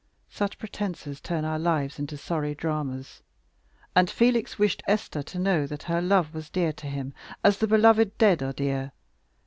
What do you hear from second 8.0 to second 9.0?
dead are dear.